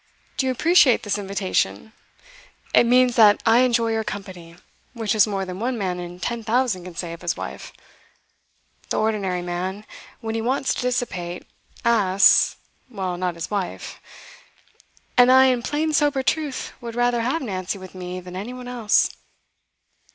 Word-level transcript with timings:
Do 0.35 0.47
you 0.47 0.51
appreciate 0.51 1.03
this 1.03 1.19
invitation? 1.19 1.93
It 2.73 2.85
means 2.87 3.15
that 3.17 3.39
I 3.45 3.59
enjoy 3.59 3.91
your 3.91 4.03
company, 4.03 4.55
which 4.93 5.13
is 5.13 5.27
more 5.27 5.45
than 5.45 5.59
one 5.59 5.77
man 5.77 5.99
in 5.99 6.19
ten 6.19 6.43
thousand 6.43 6.85
can 6.85 6.95
say 6.95 7.13
of 7.13 7.21
his 7.21 7.37
wife. 7.37 7.71
The 8.89 8.97
ordinary 8.97 9.43
man, 9.43 9.85
when 10.19 10.33
he 10.33 10.41
wants 10.41 10.73
to 10.73 10.81
dissipate, 10.81 11.45
asks 11.85 12.55
well, 12.89 13.15
not 13.15 13.35
his 13.35 13.51
wife. 13.51 13.99
And 15.19 15.31
I, 15.31 15.45
in 15.45 15.61
plain 15.61 15.93
sober 15.93 16.23
truth, 16.23 16.73
would 16.81 16.95
rather 16.95 17.21
have 17.21 17.43
Nancy 17.43 17.77
with 17.77 17.93
me 17.93 18.19
than 18.21 18.35
anyone 18.35 18.67
else. 18.67 19.11